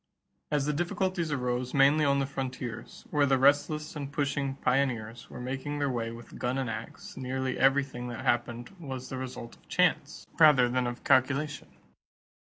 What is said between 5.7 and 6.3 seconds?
their way